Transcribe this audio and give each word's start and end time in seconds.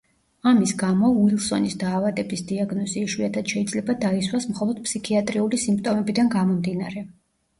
ამის 0.51 0.71
გამო, 0.83 1.09
უილსონის 1.23 1.73
დაავადების 1.83 2.41
დიაგნოზი 2.51 3.03
იშვიათად 3.07 3.53
შეიძლება 3.55 3.95
დაისვას 4.05 4.49
მხოლოდ 4.53 4.81
ფსიქიატრიული 4.89 5.63
სიმპტომებიდან 5.65 6.33
გამომდინარე. 6.37 7.05